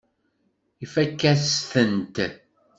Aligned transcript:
Ifakk-as-tent. 0.83 2.17